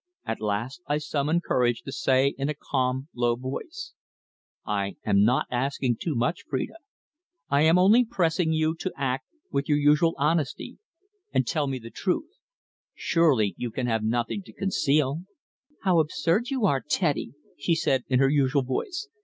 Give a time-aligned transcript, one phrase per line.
[0.25, 3.93] At last I summoned courage to say in a calm, low voice;
[4.65, 6.73] "I am not asking too much, Phrida.
[7.49, 10.79] I am only pressing you to act with your usual honesty,
[11.31, 12.31] and tell me the truth.
[12.95, 15.21] Surely you can have nothing to conceal?"
[15.83, 19.07] "How absurd you are, Teddy!" she said in her usual voice.